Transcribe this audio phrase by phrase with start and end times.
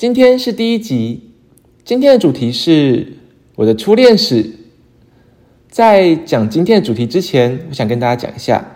[0.00, 1.20] 今天是第一集，
[1.84, 3.06] 今天的主题是
[3.54, 4.50] 我的初恋史。
[5.68, 8.66] 在讲今天的主题之前，我想跟大家讲一下，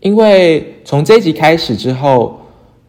[0.00, 2.40] 因为从这一集开始之后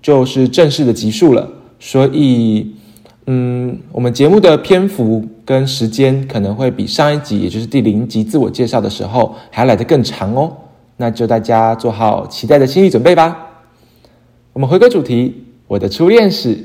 [0.01, 2.73] 就是正式的集数了，所以，
[3.25, 10.55] 嗯，我们节目的篇幅跟时间可能会比上一集，也就是第零集自我介绍的时候还要来得更长哦。
[10.95, 13.65] 那就大家做好期待的心理准备吧。
[14.53, 16.57] 我们回归主题，我的初恋史。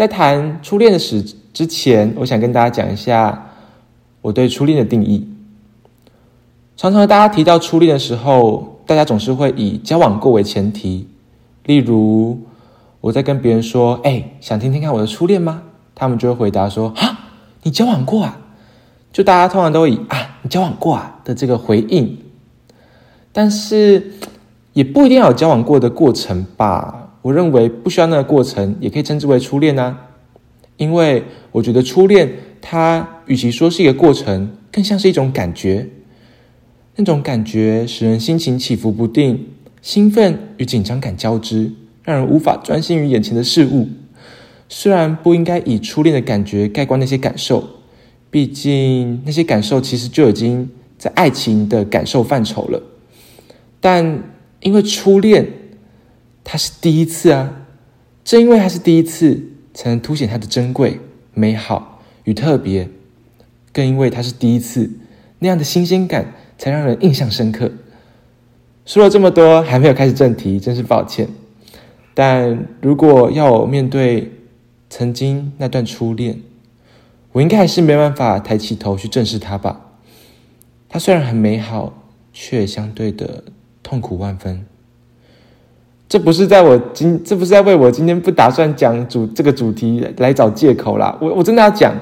[0.00, 1.22] 在谈初恋的史
[1.52, 3.50] 之前，我想跟大家讲一下
[4.22, 5.28] 我对初恋的定义。
[6.74, 11.06] 常常大家提到初恋的时候，大家总是会以交往过为前提。
[11.64, 12.38] 例如，
[13.02, 17.32] 我在跟别人说：“哎，想听听看我的初恋吗？”他们就会回答说：“啊，
[17.64, 18.38] 你交往过啊？”
[19.12, 22.16] 就大家通常都以“啊，你交往过啊”的这个回应。
[23.32, 24.12] 但是，
[24.72, 27.09] 也不一定要有交往过的过程吧。
[27.22, 30.06] 我认为不需要那个过程，也可以称之为初恋啊。
[30.78, 32.26] 因为我觉得初恋，
[32.62, 35.86] 它与其说是一个过程，更像是一种感觉。
[36.96, 39.48] 那种感觉使人心情起伏不定，
[39.82, 41.70] 兴奋与紧张感交织，
[42.02, 43.88] 让人无法专心于眼前的事物。
[44.70, 47.68] 虽然不应该以初恋的感觉盖棺那些感受，
[48.30, 52.82] 毕竟那些感受其实就已经在爱情的感受范畴了。
[53.78, 54.22] 但
[54.62, 55.59] 因为初恋。
[56.44, 57.66] 它是第一次啊，
[58.24, 59.42] 正因为它是第一次，
[59.74, 61.00] 才能凸显它的珍贵、
[61.34, 62.88] 美好与特别。
[63.72, 64.90] 更因为它是第一次，
[65.38, 67.70] 那样的新鲜感才让人印象深刻。
[68.84, 71.28] 说了这么多，还没有开始正题，真是抱歉。
[72.14, 74.32] 但如果要我面对
[74.88, 76.40] 曾经那段初恋，
[77.30, 79.92] 我应该还是没办法抬起头去正视它吧。
[80.88, 82.02] 它虽然很美好，
[82.32, 83.44] 却相对的
[83.84, 84.66] 痛苦万分。
[86.10, 91.16] 这不是在我今，这不是在为我今天不打算讲主这个主题来找借口啦。
[91.20, 91.94] 我我真的要讲，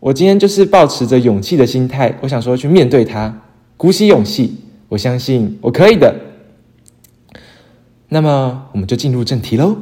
[0.00, 3.32] 我今天就是保持着勇气的心态，我想说去面对它，
[3.76, 4.58] 鼓起勇气，
[4.88, 6.12] 我相信我可以的。
[8.08, 9.76] 那么我们就进入正题喽。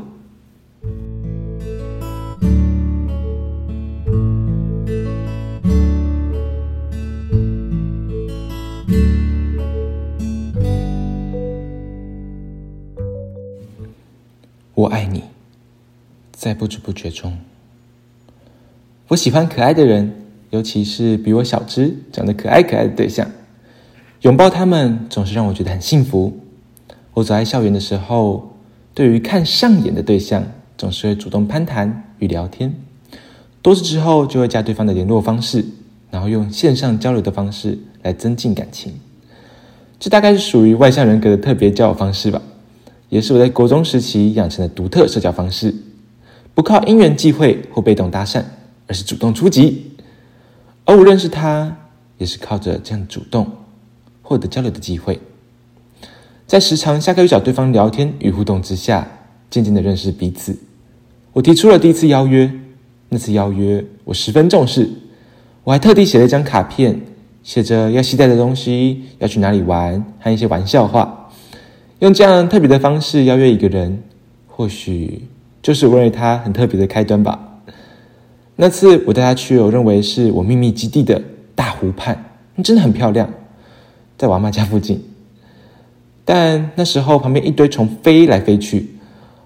[14.77, 15.23] 我爱你，
[16.33, 17.39] 在不知不觉中。
[19.09, 20.13] 我喜欢可爱的人，
[20.51, 23.27] 尤其是比我小只、长得可爱可爱的对象。
[24.21, 26.39] 拥抱他们总是让我觉得很幸福。
[27.15, 28.51] 我走在校园的时候，
[28.93, 30.45] 对于看上眼的对象，
[30.77, 32.75] 总是会主动攀谈与聊天。
[33.63, 35.65] 多次之后，就会加对方的联络方式，
[36.11, 38.93] 然后用线上交流的方式来增进感情。
[39.99, 42.43] 这大概是属于外向人格的特别交友方式吧。
[43.09, 45.75] 也是我在国中时期养成的独特社交方式，
[46.55, 48.43] 不靠因缘际会或被动搭讪，
[48.87, 49.93] 而是主动出击。
[50.85, 51.77] 而我认识他，
[52.19, 53.47] 也是靠着这样主动
[54.23, 55.21] 获得交流的机会，
[56.47, 59.07] 在时常下课与找对方聊天与互动之下，
[59.51, 60.57] 渐渐的认识彼此。
[61.33, 62.51] 我提出了第一次邀约，
[63.09, 64.89] 那次邀约我十分重视，
[65.65, 67.01] 我还特地写了一张卡片，
[67.43, 71.26] 写着要携带的东西，要去哪里玩，和一些玩笑话。
[72.01, 74.03] 用这样特别的方式邀约一个人，
[74.49, 75.23] 或许
[75.63, 77.63] 就是我认为他很特别的开端吧。
[78.57, 81.23] 那次我带他去，我认为是我秘密基地的
[81.55, 82.23] 大湖畔，
[82.63, 83.29] 真的很漂亮，
[84.19, 85.03] 在我阿妈家附近。
[86.25, 88.91] 但那时候旁边一堆虫飞来飞去，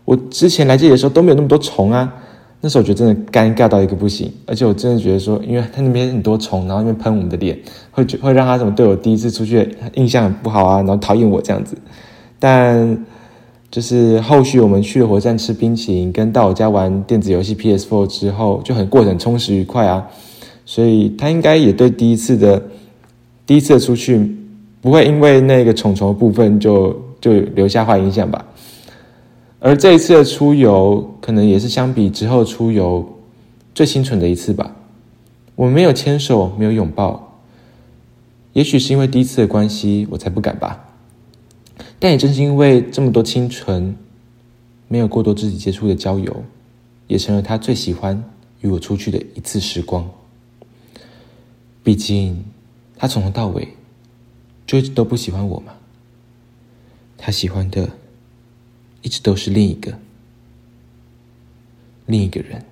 [0.04, 2.12] 我之前来这里的时候都没有那么多虫啊。
[2.60, 7.58] 那时候我觉得真的尴尬到一个不行，而且我真的觉得说，因为他那边很多虫，然后那边喷我们的脸，
[7.90, 11.76] 会会让他怎么对我第一次出去印象很不好啊，然后讨厌我这样子。
[12.40, 13.04] 但
[13.70, 20.04] 就是后续我们去了火车站吃冰淇淋，跟到我家玩电子游戏 PS4 之后，就很过得很充实愉快啊。
[20.66, 22.60] 所以他应该也对第一次的
[23.46, 24.36] 第一次的出去，
[24.80, 28.44] 不会因为那个虫虫的部分就就留下坏印象吧。
[29.58, 33.06] 而这一次的出游，可能也是相比之后出游
[33.74, 34.74] 最清纯的一次吧。
[35.54, 37.36] 我们没有牵手，没有拥抱，
[38.54, 40.89] 也许是因为第一次的关系，我才不敢吧。
[42.00, 43.94] 但也正是因为这么多清纯，
[44.88, 46.42] 没有过多肢体接触的交友，
[47.06, 48.24] 也成了他最喜欢
[48.62, 50.10] 与我出去的一次时光。
[51.84, 52.42] 毕竟，
[52.96, 53.68] 他从头到尾
[54.66, 55.74] 就一直都不喜欢我嘛。
[57.18, 57.86] 他喜欢的
[59.02, 59.92] 一直都是另一个、
[62.06, 62.64] 另一个人。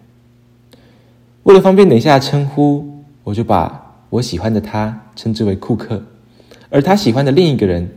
[1.42, 6.02] 为了方便等一下称呼，我就把我喜欢的他称之为库克，
[6.70, 7.90] 而他喜欢的另一个人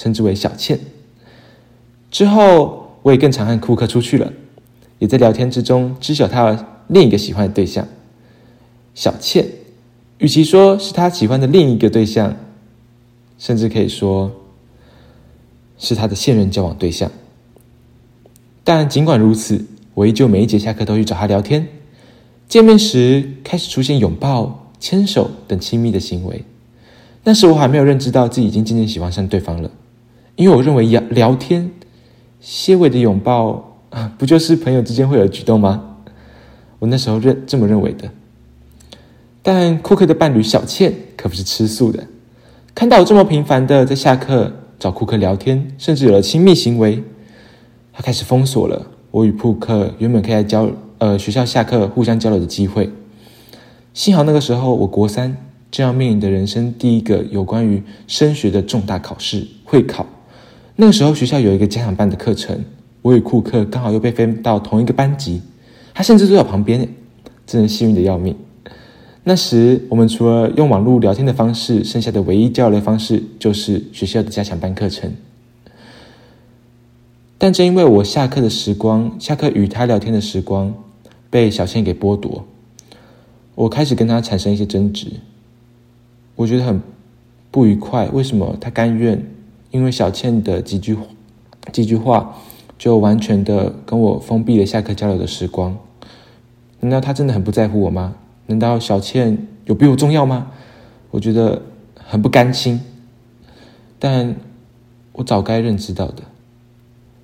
[0.00, 0.80] 称之为小倩。
[2.10, 4.32] 之后，我也更常和库克出去了，
[4.98, 7.86] 也在聊天之中知晓他另一个喜欢的对象
[8.94, 9.46] 小倩。
[10.16, 12.34] 与其说是他喜欢的另一个对象，
[13.38, 14.32] 甚至可以说
[15.76, 17.10] 是他的现任交往对象。
[18.64, 21.68] 但尽管如此，我依旧每一节下课都去找他聊天。
[22.48, 26.42] 见面时开始出现拥抱、牵手等亲密的行为。
[27.22, 29.70] 那时我还没有认知到自己已经渐渐喜欢上对方了，
[30.40, 31.70] 因为我认为聊聊天、
[32.40, 33.76] 些微的拥抱，
[34.16, 35.98] 不就是朋友之间会有举动吗？
[36.78, 38.10] 我那时候认这么认为的。
[39.42, 42.06] 但库克的伴侣小倩可不是吃素的，
[42.74, 47.04] 看到我这么频繁的在下课找库克聊天，甚至有了亲密行为，
[47.92, 52.88] 他开始封锁了我与库克原本可以在交呃学校下课互相交流的机会。
[53.92, 55.36] 幸好那个时候我国三
[55.70, 60.06] 正要面临的人生第一个有关于升学的重大考试会考，
[60.80, 62.58] 那个时候学校有一个家长班的课程，
[63.02, 65.42] 我与库克刚好又被分到同一个班级，
[65.92, 66.88] 他甚至坐在旁边，
[67.46, 68.34] 真的幸运的要命。
[69.24, 75.12] 那时，我们除了用网络聊天的方式，剩下的唯一交流方式就是学校的加强班课程。
[77.36, 80.72] 但正因为我下课的时光，下课与他聊天的时光
[81.28, 82.46] 被小倩给剥夺，
[83.54, 85.08] 我开始跟他产生一些争执。
[86.36, 86.80] 我觉得很
[87.50, 89.22] 不愉快，为什么他甘愿
[89.70, 90.96] 因为小倩的几句
[91.72, 92.36] 几句话，
[92.78, 95.76] 就完全的跟我封闭了下课交流的时光？
[96.80, 98.16] 难道他真的很不在乎我吗？
[98.46, 100.50] 难道小倩有比我重要吗？
[101.10, 101.62] 我觉得
[101.94, 102.80] 很不甘心，
[103.98, 104.34] 但
[105.12, 106.22] 我早该认知到的，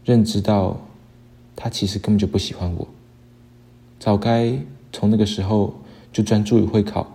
[0.05, 0.79] 认知到
[1.57, 2.87] 他其实根本就不喜欢我，
[3.99, 4.53] 早该
[4.93, 5.75] 从那个时候
[6.13, 7.07] 就专注于会考，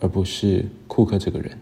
[0.00, 1.58] 而不是库克这个人。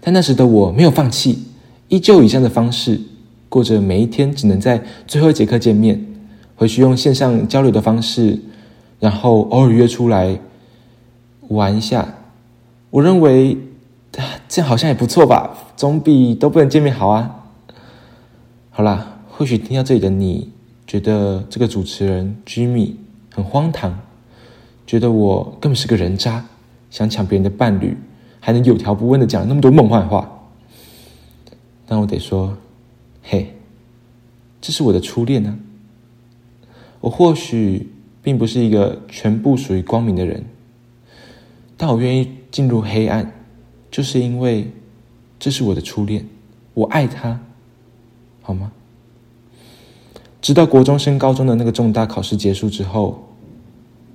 [0.00, 1.44] 但那时的我没有放弃，
[1.88, 3.00] 依旧以这样的方式
[3.48, 6.04] 过着每一天只能在最后一节课见面，
[6.56, 8.40] 回去用线上交流的方式。
[9.00, 10.38] 然后偶尔约出来
[11.48, 12.14] 玩一下，
[12.88, 13.58] 我认为
[14.48, 17.44] 这样好像也不错吧，总比都不能见面好啊。
[18.70, 20.50] 好啦，或许听到这里的你
[20.86, 22.92] 觉得这个主持人 Jimmy
[23.34, 23.98] 很荒唐，
[24.86, 26.46] 觉得我根本是个人渣，
[26.88, 27.94] 想抢别人的伴侣，
[28.40, 30.33] 还能有条不紊的讲那么多梦幻话。
[31.94, 32.56] 但我得说，
[33.22, 33.54] 嘿，
[34.60, 35.56] 这是我的初恋呢。
[37.00, 37.88] 我或许。
[38.24, 40.46] 并不是一个全部属于光明的人，
[41.76, 43.30] 但我愿意进入黑暗，
[43.90, 44.72] 就是因为
[45.38, 46.26] 这是我的初恋，
[46.72, 47.38] 我爱他，
[48.40, 48.72] 好吗？
[50.40, 53.28] 直到国中升高中的那个重大考试结束之后，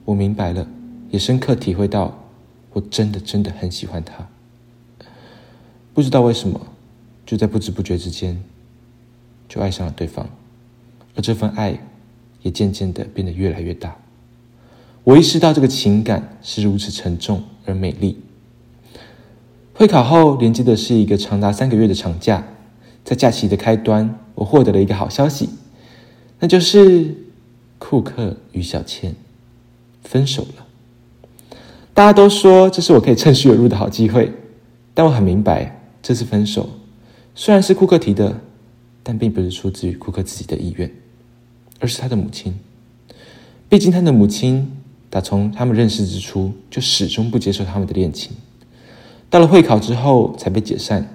[0.06, 0.68] 我明白了，
[1.12, 2.18] 也深刻体会到，
[2.74, 4.28] 我真的真的很喜欢他。
[5.94, 6.60] 不知道为什么，
[7.30, 8.44] 就在不知不觉之间，
[9.48, 10.28] 就爱上了对方，
[11.16, 11.80] 而这份爱。
[12.42, 13.98] 也渐渐的变得越来越大。
[15.04, 18.18] 我意识到这个情感是如此沉重而美丽。
[19.74, 22.48] 会考后连接的是一个长达三个月的长假，
[23.04, 25.50] 在假期的开端，我获得了一个好消息，
[26.40, 27.14] 那就是
[27.78, 29.14] 库克与小倩
[30.02, 30.66] 分手了。
[31.94, 34.32] 大家都说这是我可以趁虚而入的好机会，
[34.94, 36.70] 但我很明白，这次分手
[37.42, 38.36] 虽然是库克提的，
[39.02, 40.92] 但并不是出自于库克自己的意愿。
[41.80, 42.54] 而是他的母亲，
[43.70, 44.70] 毕竟他的母亲
[45.10, 48.34] 打从他们认识之初就始终不接受他们的恋情，
[49.30, 51.08] 到了会考之后才被解散。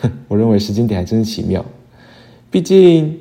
[0.00, 1.62] 哼，我认为时间点还真是奇妙。
[2.50, 3.14] 毕竟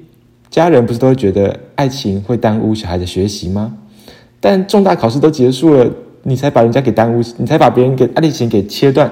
[0.50, 3.78] 家人不是都会觉得爱情会耽误小孩的学习吗？
[4.40, 5.92] 但重大考试都结束了，
[6.24, 9.12] 你才把人家给耽误，你才把别人给爱情给切断，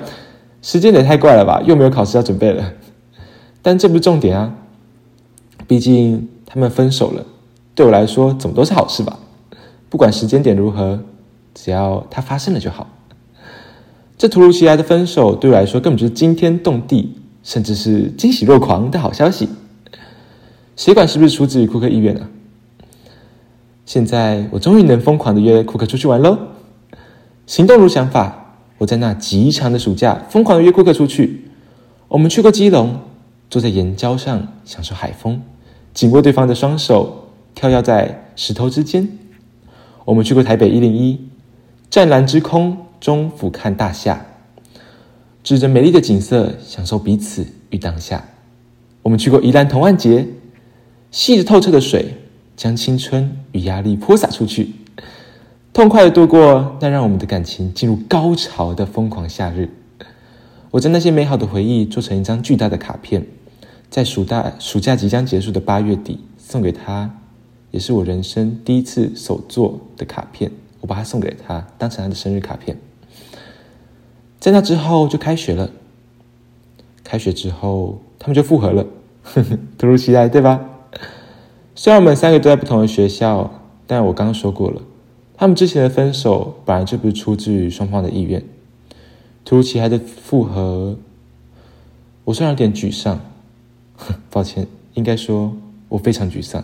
[0.61, 1.61] 时间点太怪了吧？
[1.67, 2.73] 又没有考试要准备了。
[3.63, 4.53] 但这不是重点啊，
[5.67, 7.25] 毕竟他们分手了。
[7.73, 9.17] 对我来说，怎么都是好事吧。
[9.89, 10.99] 不管时间点如何，
[11.55, 12.87] 只要它发生了就好。
[14.17, 19.49] 这突如其来的分手，对我来说根本就是惊天动地，甚至是惊喜若狂的好消息。
[20.75, 22.27] 谁管是不是出自于库克意愿呢？
[23.85, 26.37] 现在我终于能疯狂的约库克出去玩喽！
[27.45, 31.45] 行动如想法，我在那极长的暑假疯狂的约库克出去。
[32.07, 32.99] 我们去过基隆，
[33.53, 35.39] 坐在岩礁上享受海风，
[35.93, 37.29] 紧握对方的双手。
[37.53, 39.07] 跳跃在石头之间，
[40.05, 41.19] 我们去过台北一零一，
[41.87, 44.25] 湛蓝之空中俯瞰大厦，
[45.43, 48.25] 指着美丽的景色，享受彼此与当下。
[49.03, 50.25] 我们去过宜兰同安节，
[51.11, 52.15] 细致透彻的水
[52.57, 54.71] 将青春与压力泼洒出去，
[55.71, 59.69] 痛快的度过那让我们的感情进入高潮的疯狂夏日。
[60.71, 63.23] 我将那些美好的回忆做成一张巨大的卡片，
[63.93, 67.15] 在暑大暑假即将结束的八月底送给他，
[67.69, 70.49] 也是我人生第一次手做的卡片。
[70.81, 72.75] 我把它送给他，当成他的生日卡片。
[74.39, 75.69] 在那之后就开学了，
[77.03, 78.01] 开学之后。
[78.17, 78.87] 他们就复合了，
[79.77, 80.59] 突如其来，对吧？
[81.75, 83.51] 虽然我们三个都在不同的学校，
[83.85, 84.81] 但我刚刚说过了，
[85.35, 88.43] 他们之前的分手本来就不是出自于双方的意愿。
[89.45, 90.97] 突如其来的复合，
[92.23, 93.19] 我虽然有点沮丧，
[93.95, 95.55] 哼 抱歉，应该说
[95.89, 96.63] 我非常沮丧。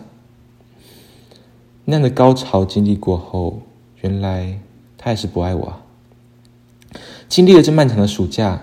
[1.84, 3.62] 那样的高潮经历过后，
[4.02, 4.60] 原来
[4.96, 5.82] 他还是不爱我啊。
[7.28, 8.62] 经历了这漫长的暑假，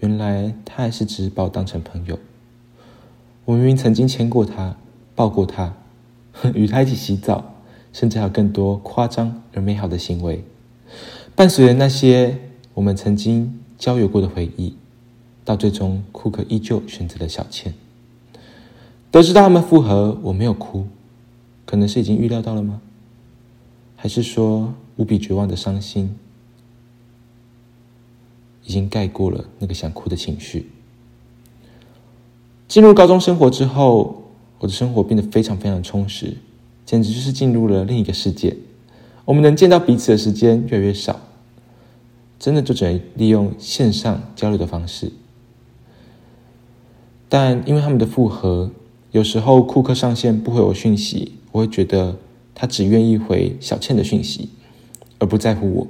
[0.00, 2.18] 原来他还是只是把我当成朋友。
[3.44, 4.76] 我明明曾经牵过他，
[5.14, 5.74] 抱过他，
[6.54, 7.54] 与他一起洗澡，
[7.92, 10.44] 甚至还有更多夸张而美好的行为。
[11.34, 12.38] 伴随着那些
[12.74, 14.76] 我们曾经交友过的回忆，
[15.44, 17.74] 到最终，库克依旧选择了小倩。
[19.12, 20.86] 得知他们复合，我没有哭，
[21.66, 22.80] 可能是已经预料到了吗？
[23.94, 26.16] 还是说无比绝望的伤心，
[28.64, 30.70] 已经盖过了那个想哭的情绪？
[32.66, 34.22] 进入高中生活之后，
[34.58, 36.38] 我的生活变得非常非常充实，
[36.86, 38.56] 简直就是进入了另一个世界。
[39.26, 41.20] 我们能见到彼此的时间越来越少，
[42.38, 45.12] 真的就只能利用线上交流的方式。
[47.28, 48.70] 但因为他们的复合，
[49.12, 52.16] 有时候库克上线不回我讯息，我会觉得
[52.54, 54.48] 他只愿意回小倩的讯息，
[55.18, 55.86] 而不在乎我。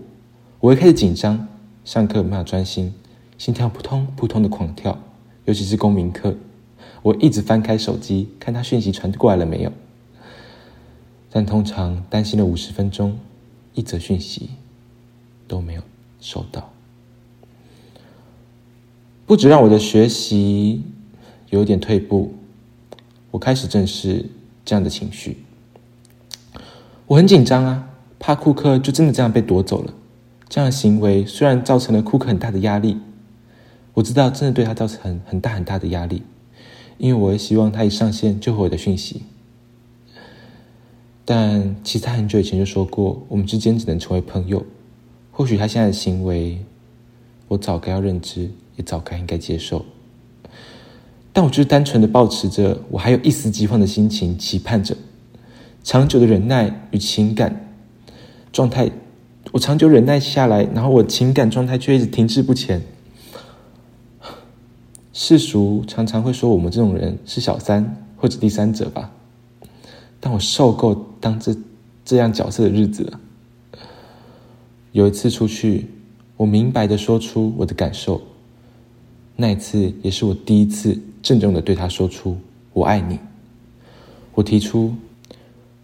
[0.58, 1.46] 我会开始紧张，
[1.84, 2.92] 上课没法专心，
[3.38, 4.98] 心跳扑通扑通的狂跳，
[5.44, 6.34] 尤其是公民课。
[7.02, 9.72] 我一直翻开手机看他讯息传过来了没有，
[11.30, 13.16] 但通常担心了五十分钟，
[13.74, 14.50] 一则讯息
[15.46, 15.82] 都没有
[16.20, 16.72] 收到。
[19.26, 20.82] 不止让我的学习
[21.50, 22.34] 有点退步，
[23.32, 24.26] 我开始正视
[24.64, 25.38] 这样的情绪。
[27.08, 27.88] 我很紧张啊，
[28.20, 29.92] 怕库克就真的这样被夺走了。
[30.48, 32.98] 这样的行为虽然造成了库克很大的压力，
[33.94, 36.22] 我知道真的对他造成很大很大的压力。
[36.98, 39.22] 因为我也希望他一上线就回我的讯息，
[41.24, 44.64] 但其实他很久以前就说过，我们之间只能成为朋友。
[45.32, 46.64] 或许他现在的行为，
[47.48, 49.84] 我早该要认知，也早该应该接受。
[51.32, 54.96] 但我就是单纯的保持着我还有一丝希望的心情，期盼着
[55.82, 57.74] 长久的忍耐与情感
[58.52, 58.90] 状态。
[59.50, 62.82] 我长久忍耐下来，然后我情感状态却一直停滞不前。
[65.12, 69.10] 世俗常常会说我们这种人是小三或者第三者吧，
[70.20, 71.54] 但我受够当这
[72.04, 73.20] 这样角色的日子了。
[74.92, 75.86] 有一次出去，
[76.36, 78.22] 我明白的说出我的感受，
[79.36, 82.36] 那一次也是我第一次郑重的对他说出
[82.74, 83.18] “我爱你”。
[84.34, 84.94] 我提出，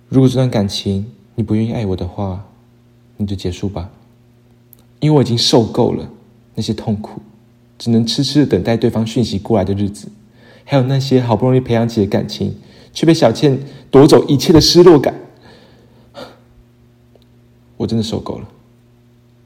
[0.09, 2.47] 如果这段感情你不愿意爱我的话，
[3.16, 3.90] 你就结束吧，
[5.00, 6.11] 因为我已经受够了
[6.54, 7.23] 那些痛苦。
[7.78, 10.09] 只能痴痴的等待对方讯息过来的日子，
[10.64, 12.57] 还有那些好不容易培养起的感情，
[12.92, 13.57] 却被小倩
[13.88, 15.14] 夺走一切的失落感，
[17.76, 18.49] 我真的受够了。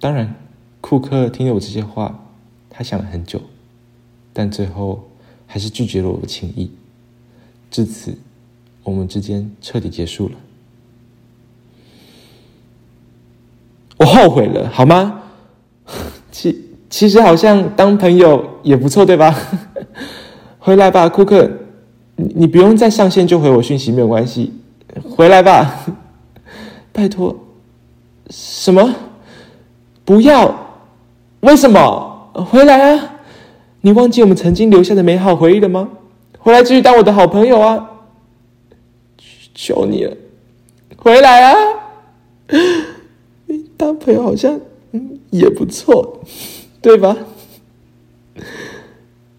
[0.00, 0.34] 当然，
[0.80, 2.24] 库克听了我这些话，
[2.70, 3.42] 他想了很久，
[4.32, 5.06] 但最后
[5.52, 6.70] 还是拒绝了我的情意。
[7.70, 8.16] 至此，
[8.82, 10.34] 我们之间彻底结束了。
[13.98, 15.20] 我后悔了，好吗？
[16.30, 16.70] 其。
[16.88, 19.34] 其实好像当朋友也不错，对吧？
[20.58, 21.50] 回来吧，库克，
[22.16, 24.52] 你你不用再上线就回我讯息，没有关系。
[25.10, 25.84] 回来吧，
[26.92, 27.34] 拜托。
[28.28, 28.94] 什么？
[30.04, 30.54] 不要？
[31.40, 32.30] 为什么？
[32.34, 33.11] 回来啊！
[33.82, 35.90] 你忘记我们曾经留下的美好回忆了吗？
[36.38, 37.90] 回来继续当我的好朋友啊！
[39.54, 40.16] 求你了，
[40.96, 41.56] 回来啊！
[43.76, 44.60] 当朋友好像
[44.92, 46.20] 嗯也不错。
[46.80, 47.16] 对吧？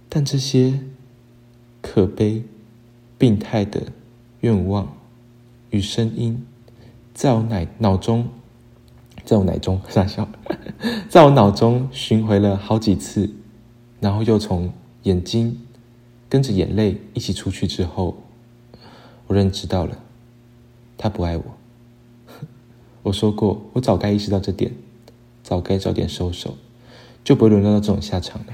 [0.07, 0.79] 但这些
[1.81, 2.41] 可悲、
[3.17, 3.81] 病态的
[4.39, 4.95] 愿望
[5.71, 6.45] 与声音，
[7.13, 8.29] 在我脑脑中，
[9.25, 10.25] 在我脑中傻笑，
[11.09, 13.29] 在我脑中巡回了好几次，
[14.03, 14.69] 然后又从
[15.03, 15.61] 眼睛
[16.27, 18.17] 跟着眼泪一起出去之后，
[19.27, 19.97] 我认知到了，
[20.97, 21.43] 他不爱我，
[23.03, 24.73] 我说过，我早该意识到这点，
[25.41, 26.57] 早该早点收手，
[27.23, 28.47] 就不会沦落到这种下场了。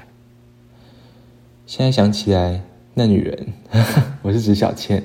[1.65, 2.62] 现在想起来，
[2.94, 3.48] 那女人，
[4.22, 5.03] 我是指小倩，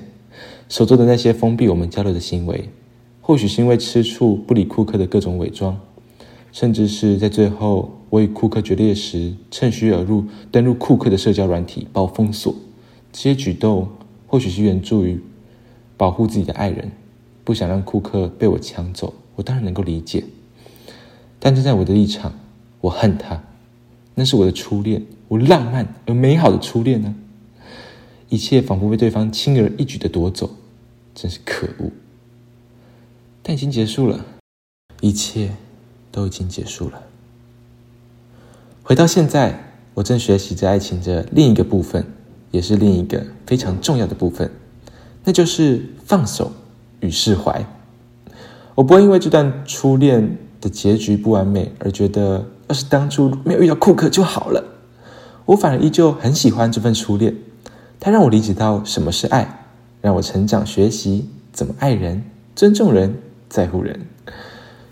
[0.69, 2.69] 所做的那些封闭我们交流的行为，
[3.23, 5.81] 或许是因为吃醋不理库克的各种伪装，
[6.53, 12.55] 甚至是在最后我与库克决裂时，趁虚而入登入库克的社交软体，把我封锁。
[13.13, 13.89] 这些举动
[14.29, 15.21] 或许是源助于
[15.97, 16.93] 保护自己的爱人，
[17.43, 19.15] 不想让库克被我抢走。
[19.35, 20.23] 我当然能够理解，
[21.41, 22.39] 但站在我的立场，
[22.83, 23.43] 我恨他，
[24.15, 27.17] 那是我的初恋，我浪漫而美好的初恋呢。
[28.29, 30.51] 一切仿佛被对方轻而易举的夺走，
[31.17, 31.91] 真是可恶。
[33.43, 34.25] 但已经结束了，
[35.01, 35.57] 一切
[36.13, 37.03] 都已经结束了。
[38.87, 42.05] 回到现在，我正学习着爱情的另一个部分，
[42.51, 44.51] 也是另一个非常重要的部分，
[45.25, 46.53] 那就是放手
[47.01, 47.65] 与释怀。
[48.75, 54.63] 我不会因为这段初恋的结局不完美而觉得，要是当初没有遇到库克就好了。
[55.47, 57.35] 我反而依旧很喜欢这份初恋，
[57.99, 59.65] 它让我理解到什么是爱，
[60.03, 62.23] 让我成长学习怎么爱人、
[62.55, 63.17] 尊重人、
[63.49, 63.99] 在乎人，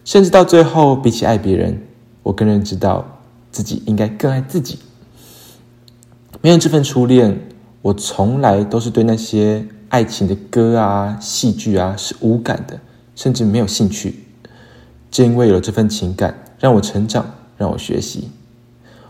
[0.02, 1.82] 甚至到最后，比起爱别人，
[2.22, 3.18] 我更认知到
[3.52, 4.80] 自己应该更爱自己。
[6.40, 7.38] 没有这份初恋，
[7.82, 12.80] 我从来都是对那些爱情的歌啊、戏剧啊是无感的。
[13.14, 14.24] 甚至没有兴趣，
[15.10, 17.26] 正因为有了这份情感，让我成长，
[17.58, 18.30] 让我学习。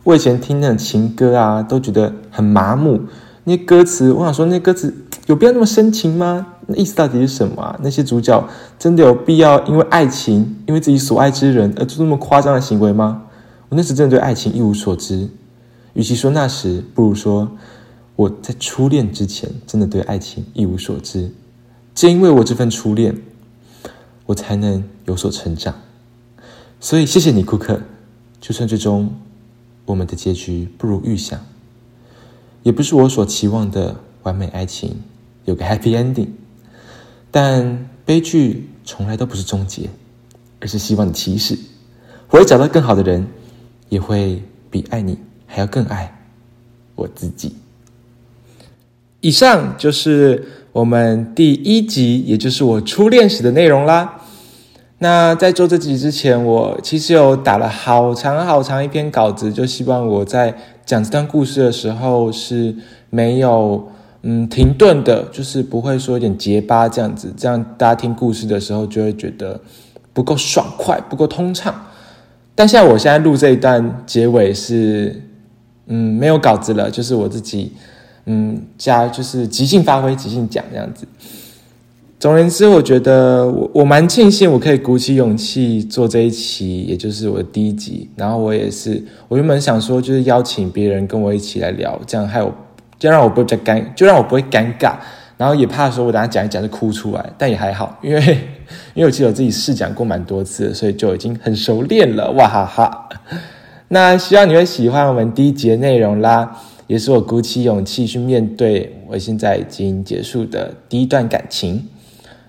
[0.03, 3.01] 我以前听那种情歌啊，都觉得很麻木。
[3.45, 4.93] 那些歌词，我想说，那歌词
[5.27, 6.45] 有必要那么深情吗？
[6.67, 7.79] 那意思到底是什么啊？
[7.81, 8.45] 那些主角
[8.77, 13.23] 真的有必要因为爱情，因为自己所爱之人而做那么夸张的行为吗？
[13.73, 15.31] 我那时真的对爱情一无所知。
[15.95, 17.51] 与其说那时，不如说
[18.17, 21.33] 我在初恋之前真的对爱情一无所知。
[21.95, 23.17] 正因为我这份初恋。
[24.25, 25.75] 我才能有所成长，
[26.81, 27.83] 所以谢谢你，库克。
[28.41, 29.13] 就算最终
[29.85, 31.45] 我们的结局不如预想，
[32.63, 34.97] 也不是我所期望的完美爱情，
[35.45, 36.29] 有个 happy ending。
[37.33, 39.91] 但悲剧从来都不是终结，
[40.61, 41.59] 而是希望的起始。
[42.31, 43.27] 我会找到更好的人，
[43.93, 46.19] 也会比爱你还要更爱
[46.95, 47.55] 我自己。
[49.21, 54.23] 以上就是我们第一集，也就是我初恋时的内容啦。
[54.97, 62.75] 那在做这集之前，我其实有打了好长好长一篇稿子，就希望我在讲这段故事的时候是
[63.11, 63.91] 没有
[64.23, 69.61] 嗯停顿的，就是不会说有点结巴这样子，这样大家听故事的时候就会觉得
[70.15, 71.89] 不够爽快，不够通畅。
[72.55, 75.23] 但现在我现在录这一段结尾是
[75.87, 77.73] 嗯没有稿子了，就是我自己
[78.27, 81.07] 嗯加就是即兴发挥，即兴讲这样子。
[82.21, 88.09] 总而言之，我觉得我我蛮庆幸我可以鼓起勇气做这一期，也就是我的第一集。
[88.15, 92.55] 然后我也是，我原本想说就是邀请别人跟我一起来聊，这样还有
[92.97, 94.95] 就让我不会尴，就让我不会尴尬。
[95.37, 98.39] 然后也怕说我等下讲一讲就哭出来，但也还好，因为
[98.95, 102.31] 因为我记得我自己试讲过蛮多次，所以就已经很熟练了。
[102.33, 103.09] 哇哈哈！
[103.89, 111.89] 那希望你会喜欢我们第一集的内容啦，也是我鼓起勇气去面对我现在已经结束的第一段感情。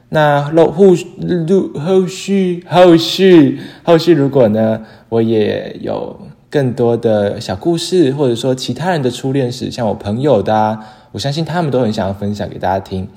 [0.10, 0.86] 那后后
[1.22, 10.78] 录后续后续后续，如果呢，我也有更多的小故事，或者说其他人的初恋史，像我朋友的，
[11.12, 13.08] 我相信他们都很想要分享给大家听。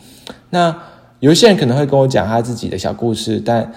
[0.51, 0.75] 那
[1.20, 3.72] 有些人可能会跟我讲他自己的小故事，但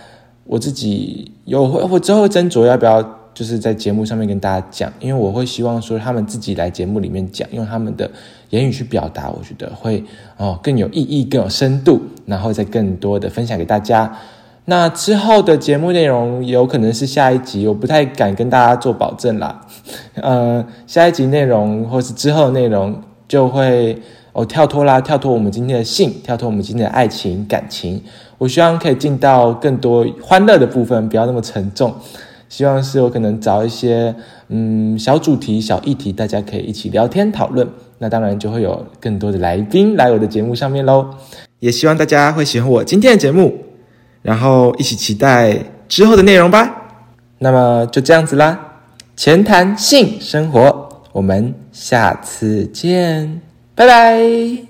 [0.46, 3.20] 我自己有会我之后斟酌要不要。
[3.32, 8.10] 就是在节目上面跟大家讲，因为我会希望说他们自己来节目里面讲，用他们的
[8.50, 10.04] 言语去表达，我觉得会
[10.36, 14.14] 哦更有意义、更有深度，然后再更多的分享给大家。
[14.66, 19.66] 那之后的节目内容有可能是下一集，我不太敢跟大家做保证啦。
[20.16, 23.98] 呃，下一集内容或是之后内容就会
[24.34, 28.02] 哦跳脱啦，跳脱我们今天的性，跳脱我们今天的爱情感情。
[28.38, 31.94] 我希望可以进到更多欢乐的部分，不要那么沉重。
[32.48, 34.16] 希望是我可能找一些
[34.48, 37.68] 嗯小主题、小议题，大家可以一起聊天讨论。
[38.00, 41.06] 那当然就会有更多的来宾来我的节目上面喽。
[41.60, 43.54] 也希望大家会喜欢我今天的节目，
[44.22, 46.76] 然后一起期待之后的内容吧。
[47.40, 48.58] 那么就这样子啦，
[49.16, 53.42] 前谈性生活，我们下次见，
[53.80, 54.69] 拜拜。